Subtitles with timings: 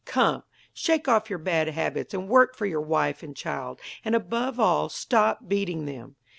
[0.03, 0.41] Come,
[0.73, 4.89] shake off your bad habits, and work for your wife and child, and above all,
[4.89, 6.15] stop beating them.